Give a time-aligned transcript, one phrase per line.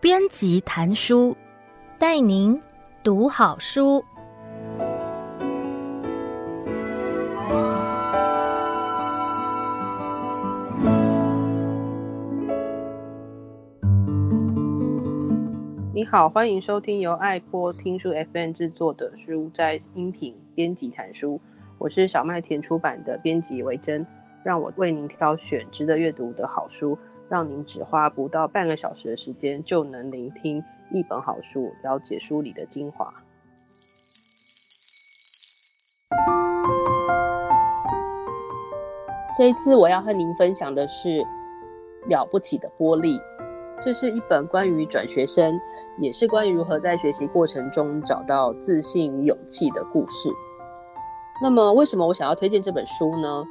[0.00, 1.36] 编辑谈书，
[1.98, 2.60] 带您
[3.02, 4.04] 读好书。
[15.92, 21.40] 你好，欢迎收听由爱播听书 FM 制作的书斋音频编辑谈书。
[21.78, 24.04] 我是小麦田出版的编辑维珍，
[24.42, 33.12] 让我为您挑选值得阅读的好书，让您只花不到半个小时的时间就能聆听一本好书，了解书里的精华。
[39.36, 41.08] 这一次我要和您分享的是
[42.08, 43.18] 《了不起的玻璃》，
[43.82, 45.60] 这是一本关于转学生，
[46.00, 50.30] 也是关于如何在学习过程中找到自信与勇气的故事。
[51.42, 53.44] 那么，为什么我想要推荐这本书呢？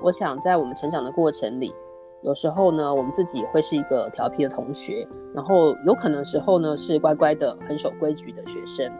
[0.00, 1.74] 我想，在我们成长的过程里，
[2.22, 8.90] 有时候呢，我们自己会是一个调皮的同学，然后有可能时候呢是乖乖的、很守规矩的学生。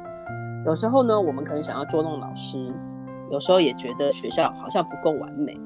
[0.66, 2.72] 有时候呢，我们可能想要捉弄老师，
[3.30, 5.56] 有时候也觉得学校好像不够完美。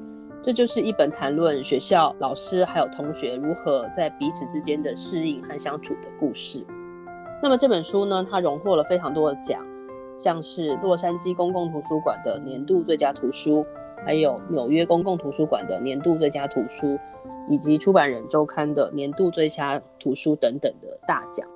[0.41, 6.63] 这就是一本谈论学校、老师还有同学如何在彼此之间的适应和相处的故事。
[7.41, 9.65] 那么这本书呢，它荣获了非常多的奖。
[10.19, 13.65] 像是洛杉矶公共图书馆的年度最佳图书，
[14.05, 16.97] 还有纽约公共图书馆的年度最佳图书，
[17.47, 21.47] 以及出版人周刊的年度最佳图书等等的大奖。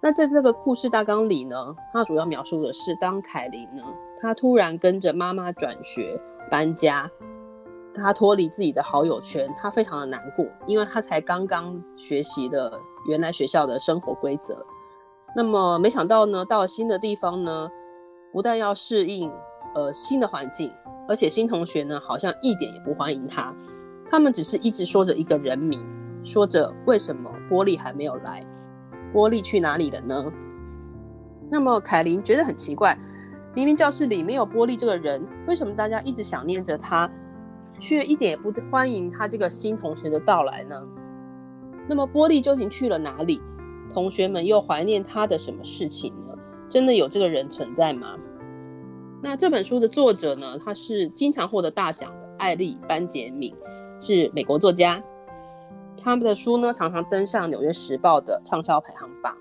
[0.00, 3.82] 那在这个故事大纲里呢，它主要描述的是当凯琳呢，
[4.20, 7.08] 她突然跟着妈妈转学搬家，
[7.94, 14.66] 她脱离自己的好友圈，她非常的难过，因为她才刚刚学习了原来学校的生活规则。
[15.34, 17.70] 那么没想到呢，到了新的地方呢，
[18.32, 19.30] 不但要适应
[19.74, 20.70] 呃新的环境，
[21.08, 23.54] 而且新同学呢好像一点也不欢迎他。
[24.10, 25.82] 他们只是一直说着一个人名，
[26.22, 28.44] 说着为什么波莉还没有来，
[29.10, 30.30] 波莉去哪里了呢？
[31.50, 32.98] 那么凯琳觉得很奇怪，
[33.54, 37.10] 明明教室里没有波莉这个人，为什么大家一直想念着他，
[37.78, 40.78] 却一点也不欢迎他这个新同学的到来呢？
[41.88, 43.40] 那么波莉究竟去了哪里？
[43.90, 46.34] 同学们又怀念他的什么事情呢？
[46.68, 48.16] 真的有这个人存在吗？
[49.22, 50.58] 那这本书的作者呢？
[50.64, 53.54] 他是经常获得大奖的艾丽·班杰明，
[54.00, 55.02] 是美国作家。
[55.96, 59.36] 他们的书呢，常常登上《纽约时报》的畅销排行榜。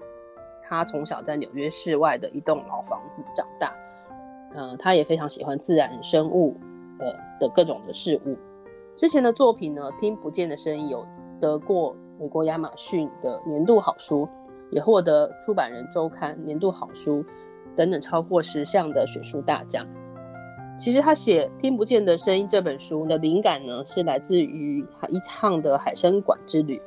[0.62, 3.74] 他从小在纽约市外的一栋老房子长大，
[4.54, 6.56] 呃，他也非常喜欢自然生物，
[7.00, 7.08] 呃
[7.40, 8.38] 的各种的事物。
[8.96, 11.06] 之前的作品呢，《听不见的声音》有
[11.40, 14.30] 得过美国亚马逊的年度好书。
[14.72, 17.26] 也获得出版人周刊年度好书
[17.76, 19.86] 等等超过十项的选书大奖。
[20.80, 26.82] 其实他写《听不见的声音》这本书的灵感呢，是来自于一趟的海生馆之旅。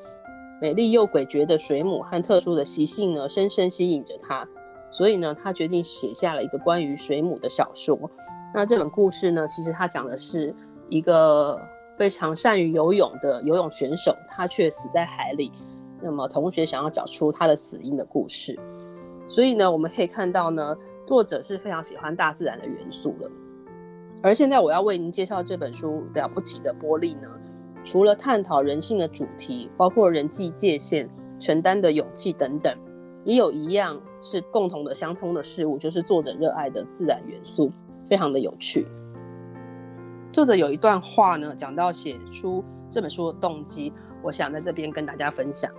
[0.62, 4.48] 美丽又诡谲的水母和特殊的习性呢，深深吸引着他。
[4.90, 7.98] 所以呢，他决定写下了一个关于水母的小说。
[8.54, 10.54] 那这本故事呢，其实他讲的是
[10.88, 11.60] 一个
[11.96, 15.52] 非常善于游泳的游泳选手，他却死在海里。
[16.02, 18.58] 那么，同学想要找出他的死因的故事，
[19.26, 23.30] 所以呢，我们可以看到呢，作者是非常喜欢大自然的元素的。
[24.22, 27.28] 而现在我要为您介绍这本书《了不起的玻璃》呢，
[27.84, 31.08] 除了探讨人性的主题，包括人际界限、
[31.40, 32.76] 承担的勇气等等，
[33.24, 37.70] 也有一样是共同的相通的事物，就是作者热爱的自然元素，
[38.08, 38.86] 非常的有趣。
[40.34, 45.70] 作者有一段话呢，讲到写出这本书的动机，我想在这边跟大家分享。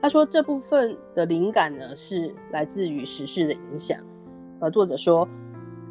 [0.00, 4.00] 他说这部分的灵感呢，是来自于时事的影响。
[4.58, 5.28] 而作者说，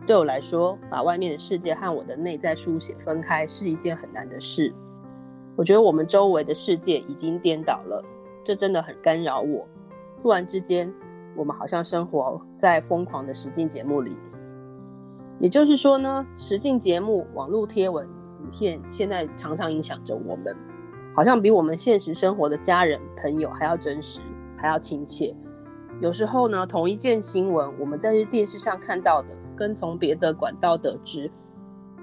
[0.07, 4.73] 对我来说，把外面的世界和我的内在书写分开是一件很难的事。
[5.55, 8.03] 我觉得我们周围的世界已经颠倒了，
[8.43, 9.67] 这真的很干扰我。
[10.19, 10.91] 突然之间，
[11.35, 14.17] 我们好像生活在疯狂的实境节目里。
[15.39, 18.07] 也就是说呢，实境节目、网络贴文、
[18.41, 20.55] 影片，现在常常影响着我们。
[21.15, 24.21] 好像比我们现实生活的家人朋友还要真实，
[24.57, 25.35] 还要亲切。
[26.01, 31.31] 有时候呢，同一件新闻，我们在电视上看到的，跟从别的管道得知，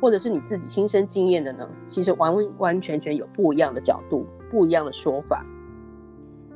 [0.00, 5.44] 或者是你自己亲身经验的呢，其实完完全全有不一样的角度，不一样的说法。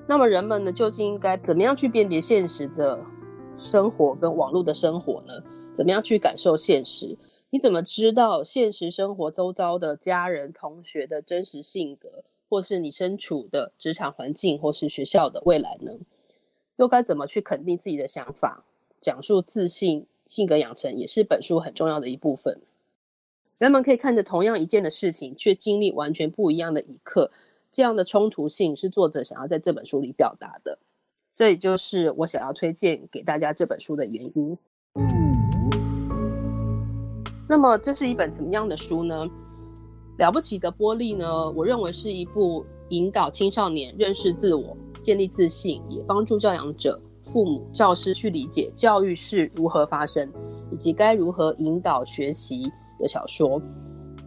[0.07, 2.99] 那么人们呢，究竟应该怎么样去辨别现实的
[3.55, 5.35] 生活跟网络的生活呢？
[5.77, 7.15] 怎么样去感受现实？
[7.51, 12.25] 你怎么知道现实生活周遭的家人、同学的真实性格？
[12.49, 15.93] 或是你身处的职场环境，或是学校的未来呢？
[16.77, 18.65] 又该怎么去肯定自己的想法？
[19.03, 22.59] 讲述自信、性格养成也是本书很重要的一部分。
[23.59, 27.31] 人们可以看着同样一件的事情，却经历完全不一样的一刻。
[27.71, 30.79] 这样的冲突性是作者想要在这本书里表达的，
[31.35, 34.57] 这也就是我想要推荐给大家这本书的原因。
[34.95, 35.46] 嗯
[37.49, 39.27] 那么，这是一本怎么样的书呢？
[40.19, 41.51] 了不起的波利呢？
[41.53, 50.31] 我认为是一部引导青少年认识自我、建立自信，也帮助教养者、父母、教师去理解教育是如何发生，
[50.73, 53.61] 以及该如何引导学习的小说。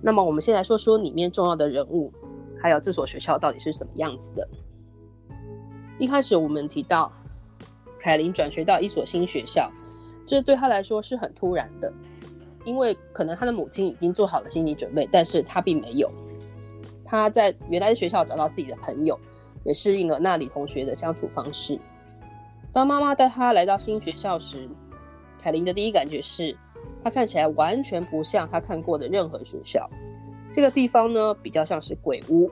[0.01, 2.11] 那么，我们先来说说里面重要的人物。
[2.61, 4.45] 还有这所学校到底是什么样子的？
[5.97, 7.09] 一开始我们提到
[7.97, 9.71] 凯琳转学到一所新学校，
[10.25, 11.89] 这对他来说是很突然的，
[12.69, 16.07] 因为可能他的母亲已经做好了心理准备，但是他并没有。
[17.03, 19.19] 他在原来的学校找到自己的朋友，
[19.63, 21.79] 也适应了那里同学的相处方式。
[22.71, 24.69] 当妈妈带他来到新学校时，
[25.41, 26.55] 凯琳的第一感觉是，
[27.03, 29.89] 他看起来完全不像他看过的任何学校。
[30.53, 32.51] 这个地方呢，比较像是鬼屋，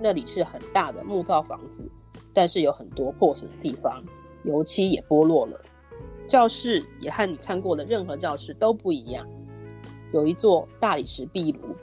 [0.00, 1.88] 那里是很大的木造房子，
[2.32, 4.02] 但是有很多破损的地方，
[4.42, 5.60] 油漆也剥落了。
[6.26, 9.26] 教室也和你看过的任何教室都不一样，
[10.14, 11.74] 有一座大理石壁炉，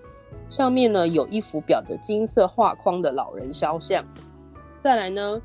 [0.50, 4.06] 上面呢有一幅裱着金色画框的老人肖像。
[4.81, 5.42] 再来呢，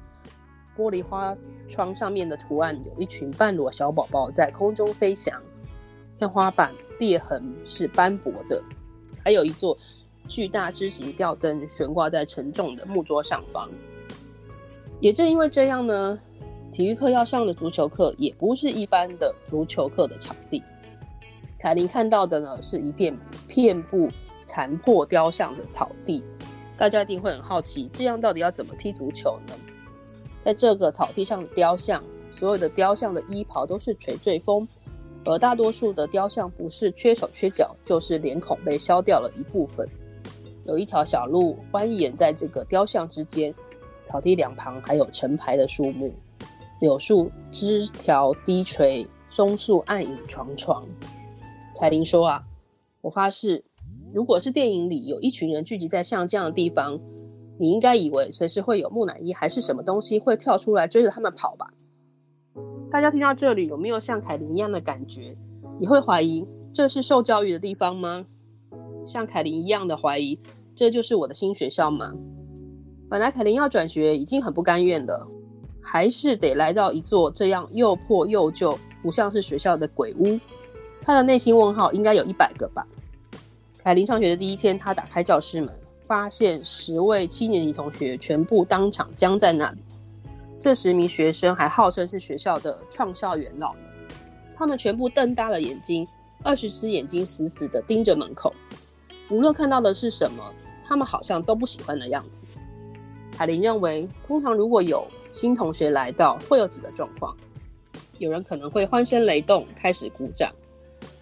[0.79, 1.37] 玻璃花
[1.69, 5.43] 窗上面的图案有一群半裸小宝宝在空中飞翔，
[6.17, 8.63] 天花板裂痕是斑驳的，
[9.23, 9.77] 还有一座。
[10.29, 13.71] 巨大枝形吊灯悬挂在沉重的木桌上方。
[14.99, 16.19] 也正因为这样呢，
[16.73, 20.61] 体育课要上的足球课也不是一般的足球课的场地。
[21.59, 23.17] 凯琳看到的呢，是一片
[23.47, 24.09] 遍布
[24.47, 26.23] 残破雕像的草地。
[26.77, 29.55] 大家一定会很好奇，这样到底要怎么踢足球呢？
[30.45, 34.69] 在这个草地上的雕像，所有的雕像的衣袍都是垂坠风，
[35.25, 39.89] 而大多数的雕像不是缺手缺脚，就是脸孔被削掉了一部分。
[40.67, 43.53] 有一条小路蜿蜒在这个雕像之间，
[44.05, 46.13] 草地两旁还有成排的树木，
[46.81, 50.85] 柳树枝条低垂，松树暗影幢幢。
[51.79, 52.43] 凯琳说：“啊，
[53.03, 53.65] 我发誓，
[54.15, 56.99] 如果是电影里有一群人聚集在像这样的地方，
[57.59, 61.71] 你应该以为随时会有木乃伊还是什么东西会跳出来追着他们跑吧？”
[62.91, 65.37] 大家听到这里有没有像凯琳一样的感觉？
[65.79, 68.25] 你会怀疑这是受教育的地方吗？
[69.05, 70.39] 像凯琳一样的怀疑。
[70.75, 72.15] 这就是我的新学校吗？
[73.09, 75.27] 本来凯琳要转学已经很不甘愿了，
[75.81, 80.39] 还是得来到一座这样又破又旧、不像是学校的鬼屋。
[81.07, 82.85] 他的内心问号应该有一百个吧。
[83.79, 85.73] 凯琳上学的第一天，他打开教室门，
[86.05, 89.79] 发现十位七年级同学全部当场僵在那里。
[90.59, 93.73] 这十名学生还号称是学校的创校元老，
[94.57, 96.05] 他们全部瞪大了眼睛，
[96.43, 98.53] 二十只眼睛死死地盯着门口，
[99.31, 100.43] 无论看到的是什么。
[100.89, 102.47] 他们好像都不喜欢的样子。
[103.37, 107.37] 凯琳认为，通常如果有新同学来到，会有几个状况：
[108.19, 110.49] 有人可能会欢声雷动，开始鼓掌；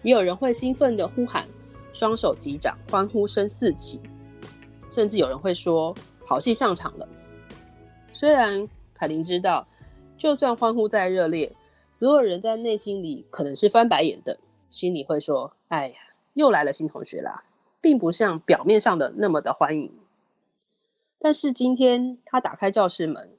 [0.05, 1.47] 也有人会兴奋地呼喊，
[1.91, 3.99] 双手击掌，欢呼声四起；
[4.91, 5.95] 甚至有人会说
[6.27, 7.09] “好戏上场了”。
[8.13, 9.67] 虽然凯琳知道，
[10.15, 11.51] 就算欢呼再热烈，
[11.91, 14.37] 所有人在内心里可能是翻白眼的，
[14.69, 15.95] 心里会说：“哎呀，
[16.35, 17.43] 又来了新同学啦。”
[17.81, 19.91] 并不像表面上的那么的欢迎，
[21.17, 23.31] 但是今天他打开教室门，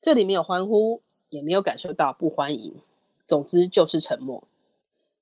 [0.00, 2.74] 这里没有欢呼，也没有感受到不欢迎，
[3.26, 4.44] 总之就是沉默。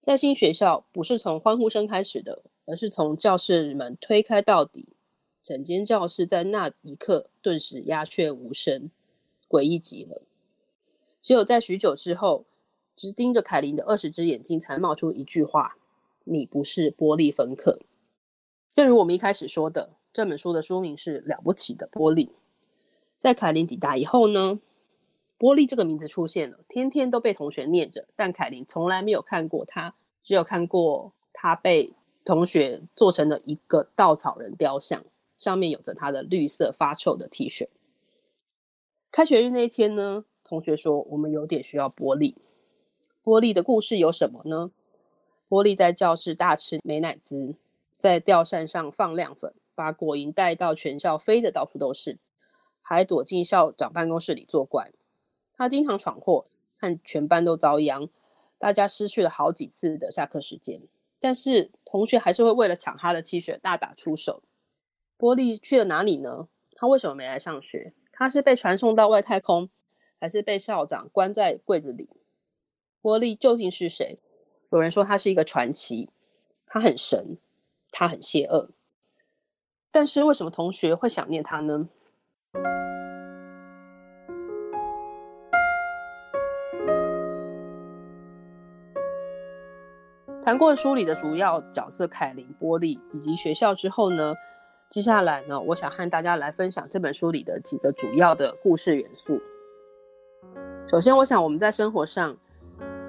[0.04, 4.88] 在新学校，不是从欢呼声开始的，而是从教室门推开到底，
[5.42, 8.90] 整间教室在那一刻顿时鸦雀无声，
[9.48, 10.20] 诡异极了。
[11.22, 12.44] 只有在许久之后，
[12.94, 15.78] 直盯着凯琳的二十只眼睛，才冒出一句话
[16.24, 17.80] ：“你不是波莉芬克。”
[18.74, 22.26] 正如我们一开始说的，这本书的书名是《了不起的波莉》。
[23.22, 24.60] 在凯琳抵达以后呢，
[25.36, 31.92] 波莉这个名字出现了，天天都被同学念着，但凯琳从来没有看过他，只有看过他被
[32.24, 35.04] 同学做成了一个稻草人雕像，
[35.36, 37.68] 上面有着他的绿色发臭的 T 恤。
[39.10, 42.36] 开学日那一天呢，同学说我们有点需要波莉。
[43.22, 44.70] 波莉的故事有什么呢？
[45.48, 47.54] 波莉在教室大吃美乃滋。
[48.00, 52.18] 在吊扇上放亮粉，把果蝇带到全校，飞的到处都是，
[52.82, 54.92] 还躲进校长办公室里作怪。
[55.56, 56.46] 他经常闯祸，
[56.78, 58.08] 和全班都遭殃，
[58.58, 60.82] 大家失去了好几次的下课时间。
[61.20, 64.42] 但是同学还是会为了抢他的 T 恤大打出手。
[65.16, 66.48] 波莉去了哪里呢？
[66.74, 67.92] 他为什么没来上学？
[68.12, 69.68] 他是被传送到外太空，
[70.20, 72.08] 还是被校长关在柜子里？
[73.00, 74.18] 波莉究竟是谁？
[74.70, 76.10] 有人说他是一个传奇，
[76.66, 77.38] 他很神。
[77.96, 78.70] 他很邪恶。
[79.92, 81.88] 但是为什么同学会想念他呢？
[90.44, 94.34] 谈过书里的主要角色凯琳、波莉以及学校之后呢，
[94.90, 99.40] 接下来呢，我想和大家来分享这本书里的几个主要的故事元素。
[100.86, 102.36] 首先，我想我们在生活上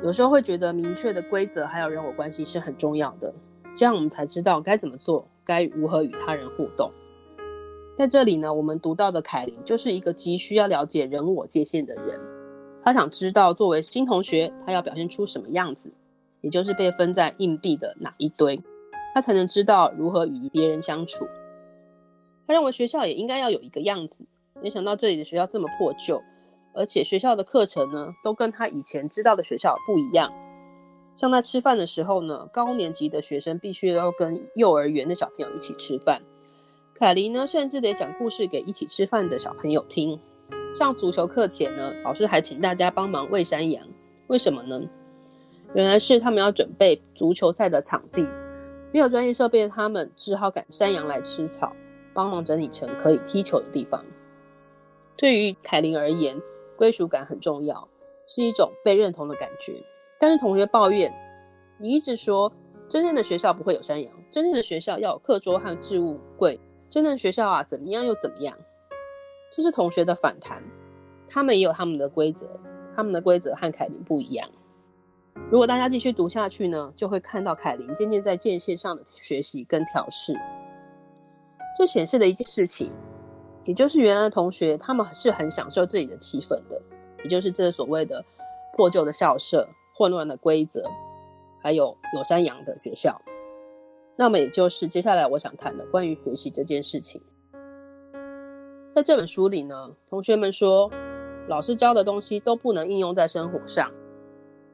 [0.02, 3.34] 有时候会觉得明确的规则还有人我关系是很重要的，
[3.76, 6.90] 这样我们才知道该怎么做，该如何与他人互动。
[7.98, 12.18] 在这里呢，我们读到的凯琳就是一个急需要了解人我界限的人，
[12.82, 15.92] 他想知道作为新同学，他要表现出什么样子。
[16.46, 18.62] 也就是被分在硬币的哪一堆，
[19.16, 21.26] 他才能知道如何与别人相处。
[22.46, 24.24] 他认为学校也应该要有一个样子，
[24.62, 26.22] 没想到这里的学校这么破旧，
[26.76, 30.32] 而且学校的课程呢，都跟他以前知道的学校不一样。
[31.16, 36.22] 像在吃饭的时候呢，高年级的学生必须要跟幼儿园的小朋友一起吃饭。
[36.94, 40.20] 凯琳呢，甚至得讲故事给一起吃饭的小朋友听。
[40.76, 43.84] 上足球课前呢，老师还请大家帮忙喂山羊，
[44.28, 44.80] 为什么呢？
[45.76, 48.26] 原来是他们要准备足球赛的场地，
[48.94, 51.76] 没有专业设备的他们只好赶山羊来吃草，
[52.14, 54.04] 帮忙整理成可以踢球的地方。
[55.18, 56.42] 对于凯琳而言，
[56.78, 57.88] 归属感很重要，
[58.26, 59.84] 是一种被认同的感觉。
[60.18, 61.14] 但是同学抱怨
[61.78, 62.50] ：“你一直说
[62.88, 66.58] 真正的学校不会有山羊，真正的学校要有课桌和置物柜，
[66.90, 68.58] 真正的学校啊怎么样又怎么样？”
[69.52, 70.64] 这是同学的反弹。
[71.28, 72.50] 他们也有他们的规则，
[72.96, 74.50] 他们的规则和凯琳不一样。
[75.52, 80.36] 如果大家继续读下去呢，就会看到凯琳渐渐在界限上的学习跟调试。
[81.78, 82.90] 这显示了一件事情，
[83.64, 86.82] 也就是原来的同学他们是很享受自己的气氛的，
[87.24, 88.26] 也就是这所谓的
[88.76, 90.84] 破旧的校舍、混乱的规则，
[91.62, 93.22] 还有有山羊的学校。
[94.18, 97.22] 那么也就是接下来我想谈的关于学习这件事情。
[98.96, 100.90] 在这本书里呢，同学们说，
[101.48, 103.92] 老师教的东西都不能应用在生活上。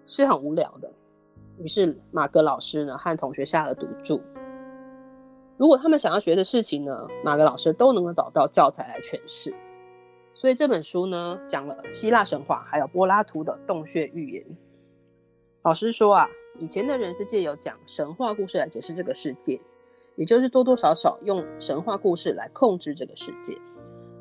[0.08, 0.92] 是很无聊的，
[1.58, 4.22] 于是马格老师呢和同学下了赌注。
[5.58, 9.54] 如果他们想要学的事情呢，马格老师都能够找到教材来诠释。
[10.34, 14.44] 所以这本书呢讲了希腊神话，还有柏拉图的洞穴寓言。
[15.62, 16.28] 老师说啊，
[16.58, 19.62] 以前的人是借由讲神话故事来解释这个世界，
[20.16, 23.56] 也就是多多少少用神话故事来控制这个世界。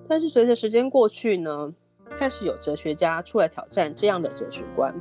[0.06, 1.72] 但是随着时间过去呢，
[2.10, 4.94] 开始有哲学家出来挑战这样的哲学观。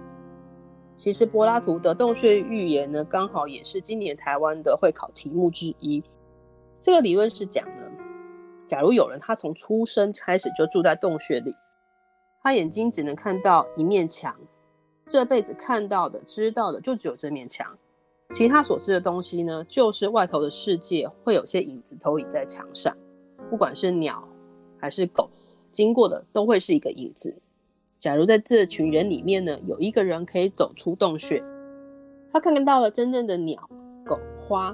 [1.00, 6.04] 其实柏拉图的洞穴寓言呢，刚好也是今年台湾的会考题目之一。
[6.82, 7.90] 这个理论是讲呢，
[8.68, 11.56] 假如有人他从出生开始就住在洞穴里，
[12.44, 14.36] 他眼睛只能看到一面墙，
[15.08, 17.66] 这辈子看到的、知道的就只有这面墙，
[18.32, 22.94] 其他所知的东西呢，就是外头的世界会有些影子投影在墙上，
[23.50, 24.22] 不管是鸟
[24.78, 25.30] 还是狗，
[25.72, 27.34] 经过的都会是一个影子。
[28.00, 31.44] 假如在这群人里面呢，有一个人可以走出洞穴，
[32.32, 33.70] 他看到了真正的鸟、
[34.06, 34.74] 狗、花，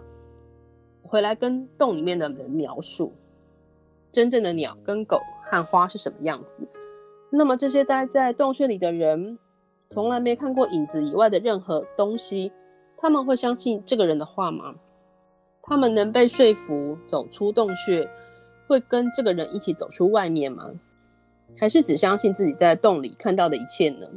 [1.02, 3.12] 回来跟洞里面的人描述
[4.12, 6.68] 真正的鸟跟狗和花是什么样子。
[7.32, 9.40] 那么这些待在洞穴里的人，
[9.90, 12.52] 从来没看过影子以外的任何东西，
[12.96, 14.76] 他们会相信这个人的话吗？
[15.64, 18.08] 他们能被说服走出洞穴，
[18.68, 20.70] 会跟这个人一起走出外面吗？
[21.58, 24.08] 还是只相信自己在洞里看到的一切呢？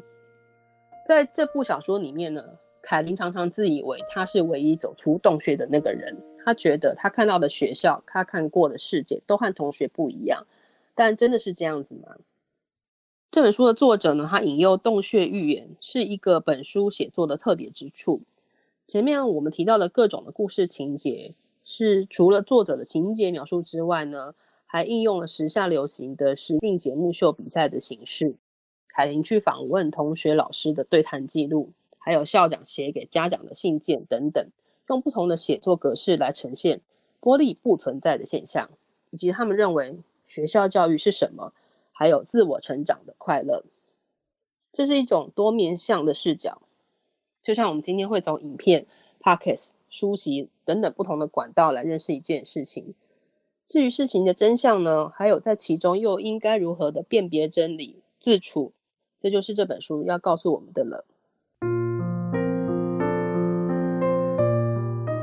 [1.07, 2.45] 在这部小说里面呢，
[2.83, 6.16] 凯琳常常自以为他是唯一走出洞穴的那个人。
[6.45, 10.47] 他觉得他看到的学校，他看过的世界都和同学不一样。
[10.95, 12.16] 但真的是这样子吗？
[13.30, 18.23] 这本书的作者呢，他引诱洞穴预言是一个本书写作的特别之处。
[18.87, 24.35] 前面我们提到的各种的故事情节，是除了作者的情节描述之外呢，
[24.70, 28.37] 还应用了时下流行的实境节目秀比赛的形式，
[28.87, 34.46] 凯琳去访问同学、老师的对谈记录，还有校长写给家长的信件等等，
[34.90, 36.82] 用不同的写作格式来呈现
[37.18, 38.68] 玻璃不存在的现象，
[39.08, 41.54] 以及他们认为学校教育是什么，
[41.90, 43.64] 还有自我成长的快乐。
[44.70, 46.60] 这是一种多面向的视角，
[47.42, 48.87] 就像我们今天会从影片、
[49.22, 52.94] Podcast、书籍等等不同的管道来认识一件事情。
[53.68, 58.72] 至于事情的真相呢，还有在其中又应该如何的辨别真理、自处，
[59.20, 61.04] 这就是这本书要告诉我们的了。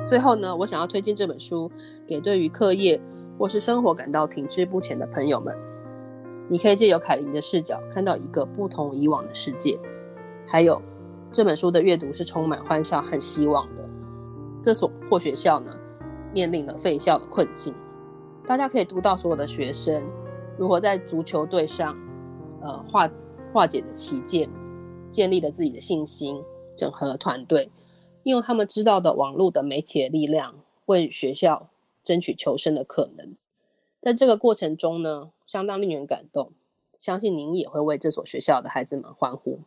[0.07, 1.71] 最后呢，我想要推荐这本书
[2.05, 3.01] 给对于课业
[3.39, 5.51] 或是生活感到停滞不前的朋友们。
[6.47, 9.75] 你可以借由凯琳的视角，看到一个不同以往的世界。
[10.45, 10.79] 还有
[11.31, 13.83] 这本书的阅读是充满欢笑和希望的。
[14.61, 15.75] 这所破学校呢，
[16.31, 17.73] 面临了废校的困境。
[18.47, 20.03] 大家可以读到所有的学生
[20.57, 21.97] 如何在足球队上，
[22.61, 23.09] 呃化
[23.51, 24.49] 化解的歧见，
[25.11, 26.41] 建立了自己的信心，
[26.77, 27.71] 整合了团队，
[28.23, 31.69] 利用他们知道的网络的媒体的力量，为学校
[32.03, 33.35] 争取求生的可能。
[33.99, 36.51] 在这个过程中呢，相当令人感动。
[36.99, 39.59] 相信您也会为这所学校的孩子们欢呼。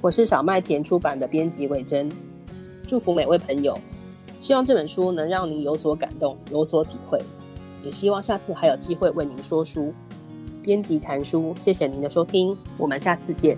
[0.00, 2.10] 我是小麦田出版的编辑伟珍，
[2.86, 3.78] 祝福每位朋友，
[4.44, 7.18] 希望这本书能让您有所感动，有所体会，
[7.82, 9.90] 也希望下次还有机会为您说书。
[10.62, 13.56] 编辑谈书，谢谢您的收听，我们下次见。